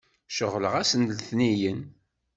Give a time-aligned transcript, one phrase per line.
[0.37, 1.81] Ceɣleɣ ass n letniyen.